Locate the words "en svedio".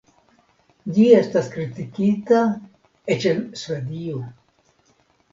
3.33-4.23